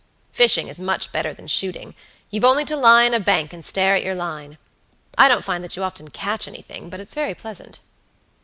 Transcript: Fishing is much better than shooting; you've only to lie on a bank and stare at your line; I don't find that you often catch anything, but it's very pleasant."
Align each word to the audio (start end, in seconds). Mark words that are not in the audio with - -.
Fishing 0.31 0.67
is 0.67 0.79
much 0.79 1.11
better 1.11 1.31
than 1.31 1.45
shooting; 1.45 1.93
you've 2.31 2.43
only 2.43 2.65
to 2.65 2.75
lie 2.75 3.05
on 3.05 3.13
a 3.13 3.19
bank 3.19 3.53
and 3.53 3.63
stare 3.63 3.93
at 3.93 4.03
your 4.03 4.15
line; 4.15 4.57
I 5.15 5.27
don't 5.27 5.45
find 5.45 5.63
that 5.63 5.75
you 5.75 5.83
often 5.83 6.09
catch 6.09 6.47
anything, 6.47 6.89
but 6.89 6.99
it's 6.99 7.13
very 7.13 7.35
pleasant." 7.35 7.77